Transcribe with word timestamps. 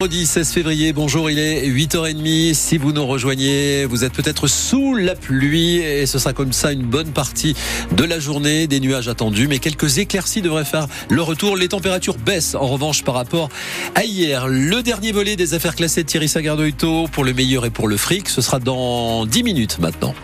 Vendredi 0.00 0.26
16 0.26 0.52
février, 0.52 0.92
bonjour, 0.92 1.28
il 1.28 1.40
est 1.40 1.68
8h30. 1.68 2.54
Si 2.54 2.78
vous 2.78 2.92
nous 2.92 3.04
rejoignez, 3.04 3.84
vous 3.84 4.04
êtes 4.04 4.12
peut-être 4.12 4.46
sous 4.46 4.94
la 4.94 5.16
pluie 5.16 5.78
et 5.78 6.06
ce 6.06 6.20
sera 6.20 6.32
comme 6.32 6.52
ça 6.52 6.70
une 6.70 6.84
bonne 6.84 7.10
partie 7.10 7.56
de 7.90 8.04
la 8.04 8.20
journée. 8.20 8.68
Des 8.68 8.78
nuages 8.78 9.08
attendus, 9.08 9.48
mais 9.48 9.58
quelques 9.58 9.98
éclaircies 9.98 10.40
devraient 10.40 10.64
faire 10.64 10.86
le 11.10 11.20
retour. 11.20 11.56
Les 11.56 11.66
températures 11.66 12.16
baissent 12.16 12.54
en 12.54 12.68
revanche 12.68 13.02
par 13.02 13.16
rapport 13.16 13.48
à 13.96 14.04
hier. 14.04 14.46
Le 14.46 14.84
dernier 14.84 15.10
volet 15.10 15.34
des 15.34 15.54
affaires 15.54 15.74
classées 15.74 16.04
de 16.04 16.08
Thierry 16.08 16.28
Sagardoito 16.28 17.08
pour 17.08 17.24
le 17.24 17.34
meilleur 17.34 17.66
et 17.66 17.70
pour 17.70 17.88
le 17.88 17.96
fric, 17.96 18.28
ce 18.28 18.40
sera 18.40 18.60
dans 18.60 19.26
10 19.26 19.42
minutes 19.42 19.80
maintenant. 19.80 20.14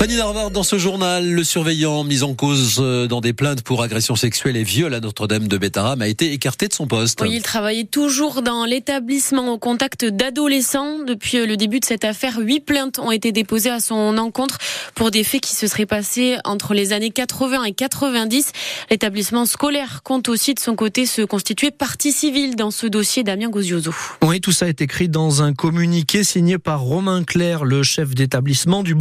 Fanny 0.00 0.16
Narvard, 0.16 0.50
dans 0.50 0.62
ce 0.62 0.78
journal, 0.78 1.30
le 1.30 1.44
surveillant 1.44 2.04
mis 2.04 2.22
en 2.22 2.32
cause 2.32 2.78
euh, 2.78 3.06
dans 3.06 3.20
des 3.20 3.34
plaintes 3.34 3.60
pour 3.60 3.82
agression 3.82 4.16
sexuelle 4.16 4.56
et 4.56 4.62
viol 4.62 4.94
à 4.94 5.00
Notre-Dame 5.00 5.46
de 5.46 5.58
Bétarame 5.58 6.00
a 6.00 6.08
été 6.08 6.32
écarté 6.32 6.68
de 6.68 6.72
son 6.72 6.86
poste. 6.86 7.20
Oui, 7.20 7.32
il 7.34 7.42
travaillait 7.42 7.84
toujours 7.84 8.40
dans 8.40 8.64
l'établissement 8.64 9.52
au 9.52 9.58
contact 9.58 10.06
d'adolescents. 10.06 11.00
Depuis 11.00 11.36
euh, 11.36 11.46
le 11.46 11.58
début 11.58 11.80
de 11.80 11.84
cette 11.84 12.06
affaire, 12.06 12.38
huit 12.38 12.60
plaintes 12.60 12.98
ont 12.98 13.10
été 13.10 13.30
déposées 13.30 13.68
à 13.68 13.78
son 13.78 14.16
encontre 14.16 14.56
pour 14.94 15.10
des 15.10 15.22
faits 15.22 15.42
qui 15.42 15.54
se 15.54 15.66
seraient 15.66 15.84
passés 15.84 16.38
entre 16.44 16.72
les 16.72 16.94
années 16.94 17.10
80 17.10 17.64
et 17.64 17.72
90. 17.72 18.52
L'établissement 18.90 19.44
scolaire 19.44 20.00
compte 20.02 20.30
aussi 20.30 20.54
de 20.54 20.60
son 20.60 20.76
côté 20.76 21.04
se 21.04 21.20
constituer 21.20 21.70
partie 21.70 22.12
civile 22.12 22.56
dans 22.56 22.70
ce 22.70 22.86
dossier 22.86 23.22
Damien 23.22 23.50
Gozioso. 23.50 23.94
Oui, 24.22 24.40
tout 24.40 24.52
ça 24.52 24.66
est 24.66 24.80
écrit 24.80 25.10
dans 25.10 25.42
un 25.42 25.52
communiqué 25.52 26.24
signé 26.24 26.56
par 26.56 26.80
Romain 26.80 27.22
Claire, 27.22 27.66
le 27.66 27.82
chef 27.82 28.14
d'établissement 28.14 28.82
du. 28.82 28.94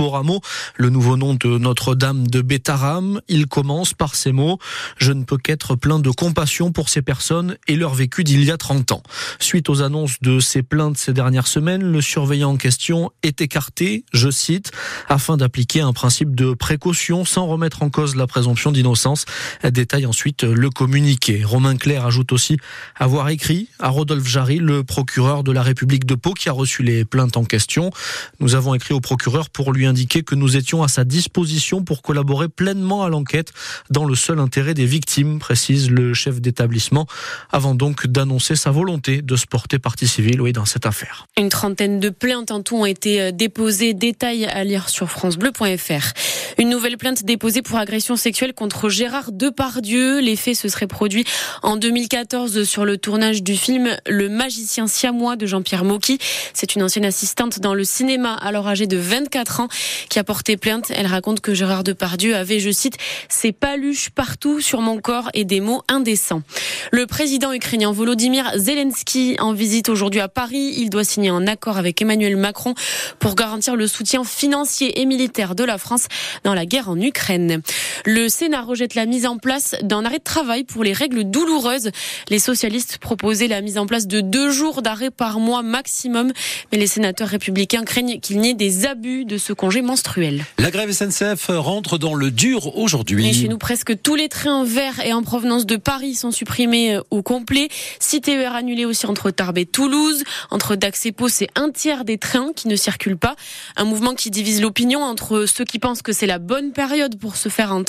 Le 0.75 0.88
le 0.89 0.93
nouveau 0.93 1.17
nom 1.17 1.35
de 1.35 1.59
Notre-Dame 1.59 2.25
de 2.25 2.41
Bétaram. 2.41 3.21
Il 3.27 3.45
commence 3.45 3.93
par 3.93 4.15
ces 4.15 4.31
mots 4.31 4.57
Je 4.97 5.11
ne 5.11 5.23
peux 5.23 5.37
qu'être 5.37 5.75
plein 5.75 5.99
de 5.99 6.09
compassion 6.09 6.71
pour 6.71 6.89
ces 6.89 7.03
personnes 7.03 7.57
et 7.67 7.75
leur 7.75 7.93
vécu 7.93 8.23
d'il 8.23 8.43
y 8.43 8.49
a 8.49 8.57
30 8.57 8.93
ans. 8.93 9.03
Suite 9.37 9.69
aux 9.69 9.83
annonces 9.83 10.19
de 10.23 10.39
ces 10.39 10.63
plaintes 10.63 10.97
ces 10.97 11.13
dernières 11.13 11.45
semaines, 11.45 11.83
le 11.83 12.01
surveillant 12.01 12.53
en 12.53 12.57
question 12.57 13.11
est 13.21 13.39
écarté, 13.39 14.03
je 14.13 14.31
cite, 14.31 14.71
afin 15.07 15.37
d'appliquer 15.37 15.81
un 15.81 15.93
principe 15.93 16.33
de 16.33 16.55
précaution 16.55 17.23
sans 17.23 17.45
remettre 17.45 17.83
en 17.83 17.91
cause 17.91 18.15
la 18.15 18.25
présomption 18.25 18.71
d'innocence. 18.71 19.25
Détaille 19.63 20.07
ensuite 20.07 20.43
le 20.43 20.71
communiqué. 20.71 21.43
Romain 21.43 21.77
Claire 21.77 22.07
ajoute 22.07 22.31
aussi 22.31 22.57
avoir 22.95 23.29
écrit 23.29 23.69
à 23.77 23.89
Rodolphe 23.89 24.27
Jarry, 24.27 24.57
le 24.57 24.83
procureur 24.83 25.43
de 25.43 25.51
la 25.51 25.61
République 25.61 26.07
de 26.07 26.15
Pau, 26.15 26.33
qui 26.33 26.49
a 26.49 26.53
reçu 26.53 26.81
les 26.81 27.05
plaintes 27.05 27.37
en 27.37 27.43
question. 27.43 27.91
Nous 28.39 28.55
avons 28.55 28.73
écrit 28.73 28.95
au 28.95 29.01
procureur 29.01 29.51
pour 29.51 29.71
lui 29.71 29.85
indiquer 29.85 30.23
que 30.23 30.33
nous 30.33 30.57
étions 30.57 30.78
à 30.83 30.87
sa 30.87 31.03
disposition 31.03 31.83
pour 31.83 32.01
collaborer 32.01 32.49
pleinement 32.49 33.03
à 33.03 33.09
l'enquête 33.09 33.51
dans 33.89 34.05
le 34.05 34.15
seul 34.15 34.39
intérêt 34.39 34.73
des 34.73 34.85
victimes, 34.85 35.39
précise 35.39 35.89
le 35.89 36.13
chef 36.13 36.41
d'établissement, 36.41 37.07
avant 37.51 37.75
donc 37.75 38.07
d'annoncer 38.07 38.55
sa 38.55 38.71
volonté 38.71 39.21
de 39.21 39.35
se 39.35 39.45
porter 39.45 39.79
partie 39.79 40.07
civile 40.07 40.41
oui, 40.41 40.53
dans 40.53 40.65
cette 40.65 40.85
affaire. 40.85 41.27
Une 41.37 41.49
trentaine 41.49 41.99
de 41.99 42.09
plaintes 42.09 42.51
en 42.51 42.61
tout 42.61 42.77
ont 42.77 42.85
été 42.85 43.21
euh, 43.21 43.31
déposées. 43.31 43.93
Détails 43.93 44.45
à 44.45 44.63
lire 44.63 44.89
sur 44.89 45.09
francebleu.fr. 45.09 46.13
Une 46.57 46.69
nouvelle 46.69 46.97
plainte 46.97 47.23
déposée 47.23 47.61
pour 47.61 47.77
agression 47.77 48.15
sexuelle 48.15 48.53
contre 48.53 48.89
Gérard 48.89 49.31
Depardieu. 49.31 50.19
Les 50.19 50.35
faits 50.35 50.55
se 50.55 50.67
seraient 50.67 50.87
produits 50.87 51.25
en 51.63 51.77
2014 51.77 52.63
sur 52.63 52.85
le 52.85 52.97
tournage 52.97 53.43
du 53.43 53.55
film 53.55 53.97
Le 54.07 54.29
magicien 54.29 54.87
siamois 54.87 55.35
de 55.35 55.45
Jean-Pierre 55.45 55.83
Mocky. 55.83 56.19
C'est 56.53 56.75
une 56.75 56.83
ancienne 56.83 57.05
assistante 57.05 57.59
dans 57.59 57.73
le 57.73 57.83
cinéma, 57.83 58.33
alors 58.33 58.67
âgée 58.67 58.87
de 58.87 58.97
24 58.97 59.61
ans, 59.61 59.67
qui 60.09 60.19
a 60.19 60.23
porté 60.23 60.57
plainte 60.57 60.68
elle 60.89 61.07
raconte 61.07 61.41
que 61.41 61.53
Gérard 61.53 61.83
Depardieu 61.83 62.35
avait, 62.35 62.59
je 62.59 62.69
cite, 62.69 62.97
ses 63.27 63.51
paluches 63.51 64.09
partout 64.09 64.61
sur 64.61 64.81
mon 64.81 64.99
corps 64.99 65.29
et 65.33 65.43
des 65.43 65.61
mots 65.61 65.81
indécents. 65.87 66.43
Le 66.91 67.07
président 67.07 67.51
ukrainien 67.51 67.91
Volodymyr 67.91 68.51
Zelensky 68.55 69.35
en 69.39 69.53
visite 69.53 69.89
aujourd'hui 69.89 70.19
à 70.19 70.27
Paris. 70.27 70.73
Il 70.77 70.89
doit 70.89 71.03
signer 71.03 71.29
un 71.29 71.47
accord 71.47 71.77
avec 71.77 72.01
Emmanuel 72.01 72.35
Macron 72.35 72.75
pour 73.19 73.35
garantir 73.35 73.75
le 73.75 73.87
soutien 73.87 74.23
financier 74.23 75.01
et 75.01 75.05
militaire 75.05 75.55
de 75.55 75.63
la 75.63 75.77
France 75.77 76.07
dans 76.43 76.53
la 76.53 76.65
guerre 76.65 76.89
en 76.89 76.99
Ukraine. 76.99 77.61
Le 78.05 78.29
Sénat 78.29 78.61
rejette 78.61 78.95
la 78.95 79.05
mise 79.05 79.25
en 79.25 79.37
place 79.37 79.75
d'un 79.81 80.05
arrêt 80.05 80.19
de 80.19 80.23
travail 80.23 80.63
pour 80.63 80.83
les 80.83 80.93
règles 80.93 81.23
douloureuses. 81.25 81.91
Les 82.29 82.39
socialistes 82.39 82.97
proposaient 82.97 83.47
la 83.47 83.61
mise 83.61 83.77
en 83.77 83.85
place 83.85 84.07
de 84.07 84.21
deux 84.21 84.51
jours 84.51 84.81
d'arrêt 84.81 85.11
par 85.11 85.39
mois 85.39 85.63
maximum, 85.63 86.31
mais 86.71 86.77
les 86.77 86.87
sénateurs 86.87 87.27
républicains 87.27 87.83
craignent 87.83 88.19
qu'il 88.19 88.39
n'y 88.39 88.49
ait 88.49 88.53
des 88.53 88.85
abus 88.85 89.25
de 89.25 89.37
ce 89.37 89.53
congé 89.53 89.81
menstruel. 89.81 90.45
La 90.57 90.71
grève 90.71 90.91
SNCF 90.91 91.47
rentre 91.49 91.97
dans 91.97 92.15
le 92.15 92.31
dur 92.31 92.77
aujourd'hui. 92.77 93.33
chez 93.33 93.47
nous, 93.47 93.57
presque 93.57 94.01
tous 94.01 94.15
les 94.15 94.29
trains 94.29 94.63
verts 94.63 95.05
et 95.05 95.13
en 95.13 95.23
provenance 95.23 95.65
de 95.65 95.75
Paris 95.75 96.15
sont 96.15 96.31
supprimés 96.31 96.95
euh, 96.95 97.01
au 97.09 97.21
complet. 97.21 97.69
Six 97.99 98.21
TER 98.21 98.55
annulés 98.55 98.85
aussi 98.85 99.05
entre 99.07 99.31
Tarbes 99.31 99.57
et 99.57 99.65
Toulouse. 99.65 100.23
Entre 100.51 100.75
Dax 100.75 101.05
et 101.05 101.11
Pau, 101.11 101.27
c'est 101.27 101.49
un 101.55 101.69
tiers 101.69 102.05
des 102.05 102.17
trains 102.17 102.51
qui 102.55 102.67
ne 102.67 102.75
circulent 102.75 103.17
pas. 103.17 103.35
Un 103.75 103.85
mouvement 103.85 104.13
qui 104.13 104.29
divise 104.29 104.61
l'opinion 104.61 105.03
entre 105.03 105.45
ceux 105.45 105.65
qui 105.65 105.79
pensent 105.79 106.01
que 106.01 106.13
c'est 106.13 106.27
la 106.27 106.39
bonne 106.39 106.71
période 106.71 107.17
pour 107.19 107.35
se 107.35 107.49
faire 107.49 107.73
entendre 107.73 107.88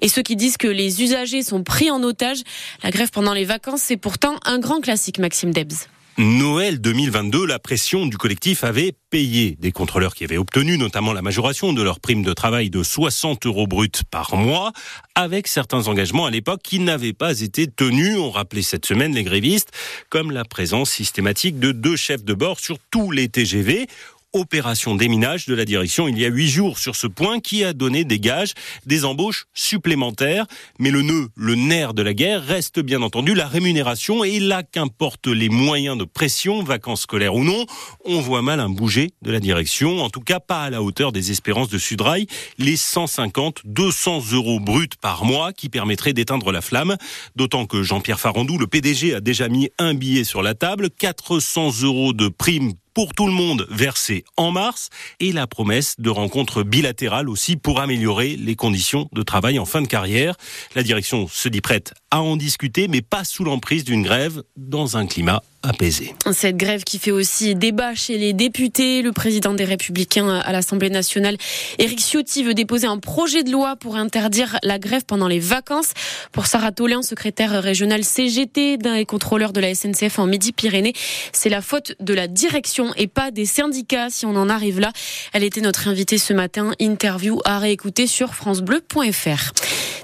et 0.00 0.08
ceux 0.08 0.22
qui 0.22 0.36
disent 0.36 0.56
que 0.56 0.68
les 0.68 1.02
usagers 1.02 1.42
sont 1.42 1.62
pris 1.62 1.90
en 1.90 2.02
otage. 2.02 2.42
La 2.82 2.90
grève 2.90 3.10
pendant 3.10 3.34
les 3.34 3.44
vacances, 3.44 3.82
c'est 3.82 3.96
pourtant 3.96 4.36
un 4.44 4.58
grand 4.58 4.80
classique, 4.80 5.18
Maxime 5.18 5.52
Debs. 5.52 5.88
Noël 6.16 6.80
2022, 6.80 7.44
la 7.44 7.58
pression 7.58 8.06
du 8.06 8.16
collectif 8.16 8.62
avait 8.62 8.92
payé 9.10 9.56
des 9.58 9.72
contrôleurs 9.72 10.14
qui 10.14 10.22
avaient 10.22 10.36
obtenu 10.36 10.78
notamment 10.78 11.12
la 11.12 11.22
majoration 11.22 11.72
de 11.72 11.82
leur 11.82 11.98
prime 11.98 12.22
de 12.22 12.32
travail 12.32 12.70
de 12.70 12.84
60 12.84 13.46
euros 13.46 13.66
bruts 13.66 13.90
par 14.12 14.36
mois, 14.36 14.72
avec 15.16 15.48
certains 15.48 15.88
engagements 15.88 16.26
à 16.26 16.30
l'époque 16.30 16.60
qui 16.62 16.78
n'avaient 16.78 17.14
pas 17.14 17.40
été 17.40 17.66
tenus. 17.66 18.16
On 18.16 18.30
rappelait 18.30 18.62
cette 18.62 18.86
semaine 18.86 19.12
les 19.12 19.24
grévistes, 19.24 19.72
comme 20.08 20.30
la 20.30 20.44
présence 20.44 20.90
systématique 20.90 21.58
de 21.58 21.72
deux 21.72 21.96
chefs 21.96 22.22
de 22.22 22.34
bord 22.34 22.60
sur 22.60 22.78
tous 22.92 23.10
les 23.10 23.28
TGV 23.28 23.88
opération 24.34 24.94
déminage 24.94 25.46
de 25.46 25.54
la 25.54 25.64
direction 25.64 26.08
il 26.08 26.18
y 26.18 26.24
a 26.24 26.28
huit 26.28 26.48
jours 26.48 26.78
sur 26.78 26.96
ce 26.96 27.06
point 27.06 27.40
qui 27.40 27.64
a 27.64 27.72
donné 27.72 28.04
des 28.04 28.20
gages, 28.20 28.52
des 28.84 29.04
embauches 29.04 29.46
supplémentaires. 29.54 30.46
Mais 30.78 30.90
le 30.90 31.02
nœud, 31.02 31.28
le 31.36 31.54
nerf 31.54 31.94
de 31.94 32.02
la 32.02 32.12
guerre 32.12 32.44
reste 32.44 32.80
bien 32.80 33.00
entendu 33.02 33.34
la 33.34 33.46
rémunération 33.46 34.24
et 34.24 34.40
là 34.40 34.62
qu'importe 34.62 35.26
les 35.26 35.48
moyens 35.48 35.96
de 35.96 36.04
pression, 36.04 36.62
vacances 36.62 37.02
scolaires 37.02 37.34
ou 37.34 37.44
non, 37.44 37.64
on 38.04 38.20
voit 38.20 38.42
mal 38.42 38.60
un 38.60 38.68
bouger 38.68 39.12
de 39.22 39.30
la 39.30 39.40
direction, 39.40 40.00
en 40.02 40.10
tout 40.10 40.20
cas 40.20 40.40
pas 40.40 40.62
à 40.64 40.70
la 40.70 40.82
hauteur 40.82 41.12
des 41.12 41.30
espérances 41.30 41.68
de 41.68 41.78
Sudrail, 41.78 42.26
les 42.58 42.76
150, 42.76 43.62
200 43.64 44.32
euros 44.32 44.60
bruts 44.60 44.88
par 45.00 45.24
mois 45.24 45.52
qui 45.52 45.68
permettraient 45.68 46.12
d'éteindre 46.12 46.52
la 46.52 46.60
flamme, 46.60 46.96
d'autant 47.36 47.66
que 47.66 47.82
Jean-Pierre 47.82 48.20
Farandou, 48.20 48.58
le 48.58 48.66
PDG, 48.66 49.14
a 49.14 49.20
déjà 49.20 49.48
mis 49.48 49.70
un 49.78 49.94
billet 49.94 50.24
sur 50.24 50.42
la 50.42 50.54
table, 50.54 50.90
400 50.90 51.82
euros 51.82 52.12
de 52.12 52.28
prime 52.28 52.72
pour 52.94 53.12
tout 53.12 53.26
le 53.26 53.32
monde 53.32 53.66
versé 53.70 54.24
en 54.36 54.52
mars 54.52 54.88
et 55.20 55.32
la 55.32 55.46
promesse 55.46 55.96
de 55.98 56.10
rencontres 56.10 56.62
bilatérales 56.62 57.28
aussi 57.28 57.56
pour 57.56 57.80
améliorer 57.80 58.36
les 58.36 58.56
conditions 58.56 59.08
de 59.12 59.22
travail 59.22 59.58
en 59.58 59.64
fin 59.64 59.82
de 59.82 59.88
carrière. 59.88 60.36
La 60.74 60.82
direction 60.82 61.28
se 61.28 61.48
dit 61.48 61.60
prête 61.60 61.92
à 62.10 62.22
en 62.22 62.36
discuter, 62.36 62.88
mais 62.88 63.02
pas 63.02 63.24
sous 63.24 63.44
l'emprise 63.44 63.84
d'une 63.84 64.02
grève 64.02 64.42
dans 64.56 64.96
un 64.96 65.06
climat 65.06 65.42
apaisé. 65.66 66.14
Cette 66.32 66.56
grève 66.56 66.84
qui 66.84 66.98
fait 66.98 67.10
aussi 67.10 67.54
débat 67.54 67.94
chez 67.94 68.18
les 68.18 68.32
députés. 68.32 69.02
Le 69.02 69.12
président 69.12 69.54
des 69.54 69.64
Républicains 69.64 70.28
à 70.28 70.52
l'Assemblée 70.52 70.90
nationale, 70.90 71.36
Éric 71.78 72.00
Ciotti, 72.00 72.42
veut 72.42 72.54
déposer 72.54 72.86
un 72.86 72.98
projet 72.98 73.42
de 73.42 73.50
loi 73.50 73.76
pour 73.76 73.96
interdire 73.96 74.58
la 74.62 74.78
grève 74.78 75.04
pendant 75.06 75.28
les 75.28 75.38
vacances. 75.38 75.92
Pour 76.32 76.46
Sarah 76.46 76.72
Tolin, 76.72 77.02
secrétaire 77.02 77.62
régionale 77.62 78.04
CGT 78.04 78.76
d'un 78.76 78.96
des 78.96 79.04
contrôleurs 79.04 79.52
de 79.52 79.60
la 79.60 79.74
SNCF 79.74 80.18
en 80.18 80.26
Midi-Pyrénées, 80.26 80.94
c'est 81.32 81.48
la 81.48 81.60
faute 81.60 81.94
de 82.00 82.14
la 82.14 82.28
direction 82.28 82.92
et 82.96 83.06
pas 83.06 83.30
des 83.30 83.46
syndicats 83.46 84.08
si 84.10 84.26
on 84.26 84.36
en 84.36 84.48
arrive 84.48 84.80
là. 84.80 84.92
Elle 85.32 85.44
était 85.44 85.60
notre 85.60 85.88
invitée 85.88 86.18
ce 86.18 86.32
matin. 86.32 86.72
Interview 86.80 87.40
à 87.44 87.58
réécouter 87.58 88.06
sur 88.06 88.34
francebleu.fr. 88.34 89.52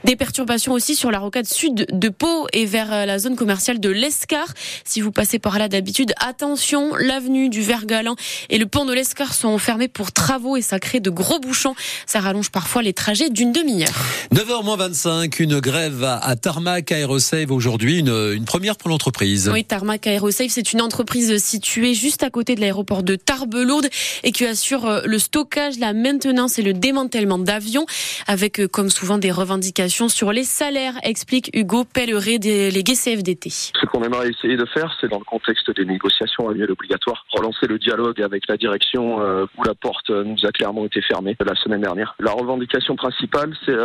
Des 0.05 0.17
perturbations 0.17 0.73
aussi 0.73 0.97
sur 0.97 1.11
la 1.11 1.19
rocade 1.19 1.47
sud 1.47 1.87
de 1.91 2.09
Pau 2.09 2.47
et 2.53 2.65
vers 2.65 3.07
la 3.07 3.19
zone 3.19 3.37
commerciale 3.37 3.81
de 3.81 3.91
l'Escar. 3.91 4.47
Si 4.85 5.01
vous 5.01 5.13
passez 5.13 5.39
par 5.39 5.50
là 5.59 5.69
d'habitude, 5.69 6.13
attention, 6.19 6.95
l'avenue 6.95 7.49
du 7.49 7.63
Vergalan 7.63 8.17
et 8.49 8.59
le 8.59 8.67
pont 8.67 8.85
de 8.85 8.93
l'Escar 8.93 9.35
sont 9.35 9.59
fermés 9.59 9.89
pour 9.89 10.13
travaux 10.13 10.57
et 10.57 10.63
ça 10.63 10.79
crée 10.79 11.01
de 11.01 11.11
gros 11.11 11.39
bouchons. 11.39 11.75
Ça 12.07 12.21
rallonge 12.21 12.51
parfois 12.51 12.83
les 12.83 12.93
trajets 12.93 13.31
d'une 13.31 13.53
demi-heure. 13.53 13.89
9h 14.35 14.77
25, 14.77 15.41
une 15.41 15.61
grève 15.61 16.05
à 16.05 16.37
Tarmac 16.37 16.93
Aerosave 16.93 17.51
aujourd'hui, 17.51 17.99
une, 17.99 18.33
une 18.35 18.45
première 18.45 18.77
pour 18.77 18.89
l'entreprise. 18.89 19.51
Oui, 19.53 19.65
Tarmac 19.65 20.07
Aerosave, 20.07 20.49
c'est 20.49 20.73
une 20.73 20.81
entreprise 20.81 21.43
située 21.43 21.95
juste 21.95 22.23
à 22.23 22.31
côté 22.31 22.55
de 22.55 22.61
l'aéroport 22.61 23.03
de 23.03 23.17
Tarbes-Lourdes 23.17 23.89
et 24.23 24.33
qui 24.33 24.45
assure 24.47 24.87
euh, 24.87 25.01
le 25.05 25.19
stockage, 25.19 25.79
la 25.79 25.93
maintenance 25.93 26.59
et 26.59 26.63
le 26.63 26.73
démantèlement 26.73 27.39
d'avions 27.39 27.87
avec, 28.27 28.61
euh, 28.61 28.69
comme 28.69 28.91
souvent, 28.91 29.19
des 29.19 29.31
revendications 29.31 30.09
sur 30.09 30.33
les 30.33 30.45
salaires, 30.45 30.95
explique 31.03 31.51
Hugo 31.55 31.85
Pelleret, 31.85 32.39
délégué 32.39 32.95
CFDT. 32.95 33.51
Ce 33.51 33.87
qu'on 33.87 34.03
aimerait 34.03 34.29
essayer 34.29 34.57
de 34.57 34.67
faire, 34.67 34.97
c'est 35.01 35.09
dans 35.09 35.19
le 35.19 35.25
contexte 35.25 35.40
des 35.77 35.85
négociations 35.85 36.49
annuelles 36.49 36.71
obligatoires, 36.71 37.25
relancer 37.33 37.67
le 37.67 37.79
dialogue 37.79 38.21
avec 38.23 38.49
la 38.49 38.57
direction 38.57 39.19
où 39.21 39.63
la 39.65 39.75
porte 39.75 40.11
nous 40.11 40.37
a 40.45 40.51
clairement 40.53 40.85
été 40.85 41.01
fermée 41.03 41.37
la 41.45 41.55
semaine 41.55 41.81
dernière. 41.81 42.15
La 42.19 42.33
revendication 42.33 42.97
principale, 42.97 43.55
c'est 43.65 43.77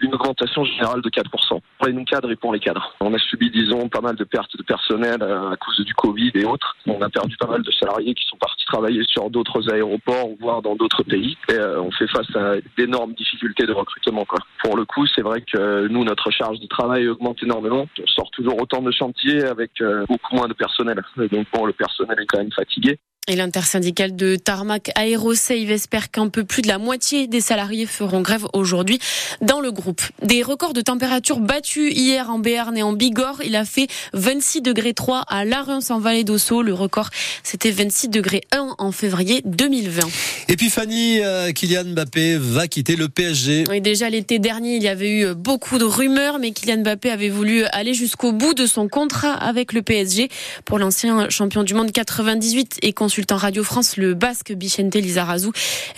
une 0.00 0.14
augmentation 0.14 0.64
générale 0.64 1.02
de 1.02 1.08
4% 1.08 1.28
pour 1.48 1.86
les 1.86 1.92
non-cadres 1.92 2.30
et 2.30 2.36
pour 2.36 2.52
les 2.52 2.60
cadres. 2.60 2.94
On 3.00 3.14
a 3.14 3.18
subi, 3.18 3.50
disons, 3.50 3.88
pas 3.88 4.00
mal 4.00 4.16
de 4.16 4.24
pertes 4.24 4.56
de 4.56 4.62
personnel 4.62 5.22
à 5.22 5.56
cause 5.56 5.84
du 5.84 5.94
Covid 5.94 6.32
et 6.34 6.44
autres. 6.44 6.76
On 6.86 7.00
a 7.02 7.08
perdu 7.08 7.36
pas 7.36 7.46
mal 7.46 7.62
de 7.62 7.70
salariés 7.72 8.14
qui 8.14 8.26
sont 8.26 8.36
partis 8.36 8.64
travailler 8.66 9.02
sur 9.04 9.30
d'autres 9.30 9.72
aéroports, 9.72 10.30
voire 10.40 10.62
dans 10.62 10.76
d'autres 10.76 11.02
pays. 11.02 11.36
Et 11.50 11.58
on 11.58 11.90
fait 11.90 12.08
face 12.08 12.34
à 12.36 12.56
d'énormes 12.76 13.14
difficultés 13.14 13.66
de 13.66 13.72
recrutement. 13.72 14.24
Quoi. 14.24 14.38
Pour 14.62 14.76
le 14.76 14.84
coup, 14.84 15.06
c'est 15.14 15.22
vrai 15.22 15.40
que 15.40 15.88
nous, 15.88 16.04
notre 16.04 16.30
charge 16.30 16.60
de 16.60 16.66
travail 16.66 17.08
augmente 17.08 17.42
énormément. 17.42 17.86
On 18.00 18.06
sort 18.06 18.30
toujours 18.30 18.60
autant 18.60 18.82
de 18.82 18.90
chantiers 18.90 19.44
avec 19.44 19.80
euh, 19.80 20.04
beaucoup 20.08 20.36
moins 20.36 20.48
de 20.48 20.54
personnel. 20.54 20.97
Donc 21.16 21.46
bon, 21.52 21.66
le 21.66 21.72
personnel 21.72 22.18
est 22.20 22.26
quand 22.26 22.38
même 22.38 22.52
fatigué. 22.52 22.98
Et 23.30 23.36
l'intersyndicale 23.36 24.16
de 24.16 24.36
Tarmac 24.36 24.90
Aerosave 24.96 25.70
espère 25.70 26.10
qu'un 26.10 26.28
peu 26.28 26.44
plus 26.44 26.62
de 26.62 26.68
la 26.68 26.78
moitié 26.78 27.26
des 27.26 27.42
salariés 27.42 27.84
feront 27.84 28.22
grève 28.22 28.46
aujourd'hui 28.54 28.98
dans 29.42 29.60
le 29.60 29.70
groupe. 29.70 30.00
Des 30.22 30.42
records 30.42 30.72
de 30.72 30.80
température 30.80 31.38
battus 31.38 31.92
hier 31.94 32.30
en 32.30 32.38
Béarn 32.38 32.74
et 32.78 32.82
en 32.82 32.94
Bigorre. 32.94 33.42
Il 33.44 33.54
a 33.54 33.66
fait 33.66 33.86
26 34.14 34.62
degrés 34.62 34.94
3 34.94 35.26
à 35.28 35.44
Larens 35.44 35.90
en 35.90 35.98
Vallée 35.98 36.24
d'Ossau. 36.24 36.62
Le 36.62 36.72
record, 36.72 37.10
c'était 37.42 37.70
26 37.70 38.08
degrés 38.08 38.40
1 38.52 38.76
en 38.78 38.92
février 38.92 39.42
2020. 39.44 40.08
Et 40.48 40.56
puis 40.56 40.70
Fanny, 40.70 41.20
euh, 41.20 41.52
Kylian 41.52 41.84
Mbappé 41.84 42.38
va 42.38 42.66
quitter 42.66 42.96
le 42.96 43.10
PSG. 43.10 43.64
Oui, 43.68 43.82
déjà 43.82 44.08
l'été 44.08 44.38
dernier, 44.38 44.76
il 44.76 44.82
y 44.82 44.88
avait 44.88 45.10
eu 45.10 45.34
beaucoup 45.34 45.76
de 45.76 45.84
rumeurs, 45.84 46.38
mais 46.38 46.52
Kylian 46.52 46.78
Mbappé 46.78 47.10
avait 47.10 47.28
voulu 47.28 47.64
aller 47.72 47.92
jusqu'au 47.92 48.32
bout 48.32 48.54
de 48.54 48.64
son 48.64 48.88
contrat 48.88 49.34
avec 49.34 49.74
le 49.74 49.82
PSG 49.82 50.30
pour 50.64 50.78
l'ancien 50.78 51.28
champion 51.28 51.62
du 51.62 51.74
monde 51.74 51.92
98 51.92 52.78
et 52.80 52.94
consultant 52.94 53.17
consultant 53.18 53.36
Radio 53.36 53.64
France, 53.64 53.96
le 53.96 54.14
basque 54.14 54.52
Bichente 54.52 54.94
Lizarazu. 54.94 55.48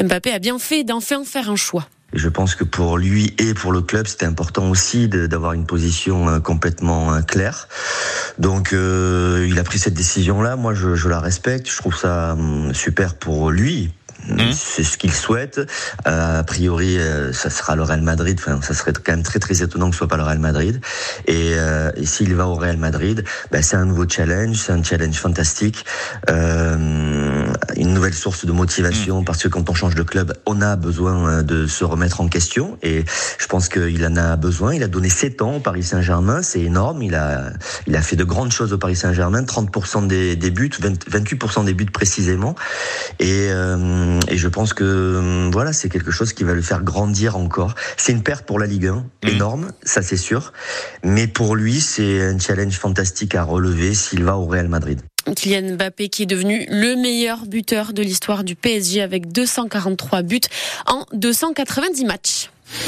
Mbappé 0.03 0.33
a 0.33 0.39
bien 0.39 0.59
fait 0.59 0.85
d'enfin 0.85 1.23
faire 1.23 1.51
un 1.51 1.57
choix. 1.57 1.87
Je 2.15 2.31
pense 2.31 2.55
que 2.55 2.65
pour 2.65 2.97
lui 2.97 3.35
et 3.37 3.53
pour 3.53 3.73
le 3.73 3.83
club, 3.83 4.07
c'était 4.07 4.25
important 4.25 4.71
aussi 4.71 5.07
d'avoir 5.07 5.53
une 5.53 5.67
position 5.67 6.31
euh, 6.31 6.41
complètement 6.41 7.13
euh, 7.13 7.21
claire. 7.21 7.69
Donc, 8.39 8.73
euh, 8.73 9.47
il 9.51 9.59
a 9.59 9.65
pris 9.65 9.79
cette 9.79 9.93
décision-là. 9.93 10.57
Moi, 10.57 10.73
je, 10.73 10.95
je, 10.95 11.09
la 11.11 11.21
respecte. 11.21 11.71
Je 11.71 11.77
trouve 11.77 11.95
ça 11.95 12.33
hum, 12.33 12.73
super 12.73 13.15
pour 13.15 13.51
lui, 13.51 13.93
Mmh. 14.29 14.53
C'est 14.53 14.85
ce 14.85 14.99
qu'il 14.99 15.13
souhaite. 15.13 15.61
Euh, 16.07 16.41
a 16.41 16.45
priori, 16.45 16.99
euh, 16.99 17.33
ça 17.33 17.51
sera 17.51 17.77
le 17.77 17.83
Real 17.83 18.03
Madrid. 18.03 18.39
Enfin, 18.41 18.61
ça 18.63 18.75
serait 18.75 18.93
quand 18.93 19.13
même 19.13 19.23
très 19.23 19.39
très 19.39 19.63
étonnant 19.63 19.89
que 19.89 19.95
ce 19.95 19.99
soit 19.99 20.09
pas 20.09 20.17
le 20.17 20.23
Real 20.23 20.39
Madrid. 20.39 20.81
Et, 21.27 21.55
euh, 21.55 21.91
et 21.97 22.07
s'il 22.07 22.35
va 22.35 22.47
au 22.47 22.55
Real 22.55 22.77
Madrid, 22.77 23.25
ben, 23.51 23.63
c'est 23.63 23.77
un 23.77 23.85
nouveau 23.85 24.09
challenge, 24.09 24.57
c'est 24.57 24.73
un 24.73 24.83
challenge 24.83 25.17
fantastique, 25.17 25.85
euh, 26.29 27.53
une 27.77 27.95
nouvelle 27.95 28.15
source 28.15 28.45
de 28.45 28.53
motivation 28.53 29.23
mmh. 29.23 29.25
parce 29.25 29.43
que 29.43 29.49
quand 29.49 29.69
on 29.71 29.75
change 29.75 29.95
de 29.95 30.03
club, 30.03 30.33
on 30.47 30.61
a 30.61 30.77
besoin 30.77 31.29
euh, 31.29 31.43
de 31.43 31.67
se 31.67 31.85
remettre 31.85 32.21
en 32.21 32.29
question. 32.29 32.79
Et 32.83 33.05
je 33.39 33.47
pense 33.47 33.69
qu'il 33.69 34.05
en 34.07 34.17
a 34.17 34.37
besoin. 34.37 34.75
Il 34.75 34.83
a 34.83 34.89
donné 34.89 35.09
7 35.09 35.43
ans 35.43 35.57
au 35.57 35.61
Paris 35.61 35.83
Saint-Germain, 35.83 36.43
c'est 36.43 36.61
énorme. 36.61 37.03
Il 37.03 37.15
a 37.15 37.51
il 37.87 37.97
a 37.97 38.03
fait 38.03 38.17
de 38.17 38.25
grandes 38.25 38.53
choses 38.53 38.73
au 38.73 38.79
Paris 38.79 38.97
Saint-Germain, 38.97 39.43
30% 39.43 40.07
des, 40.07 40.37
des 40.37 40.51
buts, 40.51 40.71
20, 40.79 41.09
28% 41.11 41.65
des 41.65 41.75
buts 41.75 41.87
précisément. 41.87 42.55
Et 43.19 43.49
euh, 43.51 43.77
et 44.29 44.37
je 44.37 44.49
pense 44.49 44.73
que 44.73 45.17
hum, 45.19 45.51
voilà, 45.51 45.73
c'est 45.73 45.89
quelque 45.89 46.11
chose 46.11 46.33
qui 46.33 46.45
va 46.45 46.55
le 46.55 46.63
faire 46.63 46.83
grandir 46.83 47.37
encore. 47.37 47.75
C'est 47.97 48.13
une 48.13 48.23
perte 48.23 48.47
pour 48.47 48.59
la 48.59 48.67
Ligue 48.67 48.87
1, 48.87 48.95
mmh. 48.95 49.29
énorme, 49.29 49.73
ça 49.83 50.03
c'est 50.03 50.17
sûr. 50.17 50.53
Mais 51.05 51.27
pour 51.27 51.57
lui, 51.57 51.81
c'est 51.81 52.23
un 52.23 52.39
challenge 52.39 52.79
fantastique 52.79 53.35
à 53.35 53.43
relever 53.43 53.95
s'il 53.95 54.25
va 54.25 54.37
au 54.37 54.47
Real 54.47 54.69
Madrid. 54.69 55.01
Kylian 55.35 55.77
Mbappé 55.77 56.09
qui 56.09 56.23
est 56.23 56.27
devenu 56.27 56.67
le 56.69 56.97
meilleur 56.97 57.47
buteur 57.47 57.93
de 57.93 58.03
l'histoire 58.03 58.45
du 58.45 58.57
PSG 58.57 59.03
avec 59.03 59.31
243 59.31 60.23
buts 60.23 60.41
en 60.87 61.05
290 61.13 62.05
matchs. 62.05 62.51